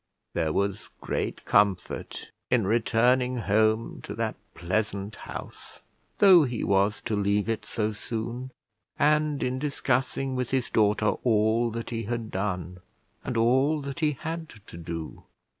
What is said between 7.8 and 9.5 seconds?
soon, and